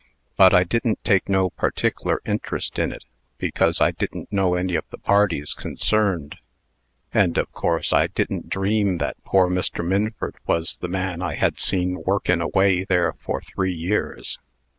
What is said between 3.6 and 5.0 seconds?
I didn't know any of the